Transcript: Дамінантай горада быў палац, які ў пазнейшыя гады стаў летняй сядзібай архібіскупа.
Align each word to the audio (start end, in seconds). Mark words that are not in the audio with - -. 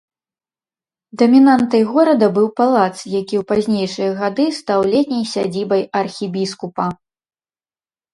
Дамінантай 1.21 1.83
горада 1.91 2.29
быў 2.37 2.47
палац, 2.59 2.93
які 3.21 3.35
ў 3.41 3.47
пазнейшыя 3.51 4.09
гады 4.21 4.45
стаў 4.61 4.79
летняй 4.95 5.21
сядзібай 5.33 5.85
архібіскупа. 6.01 6.87